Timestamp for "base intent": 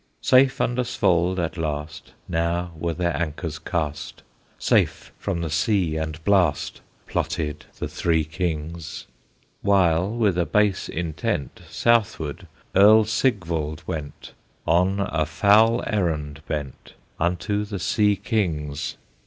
10.47-11.61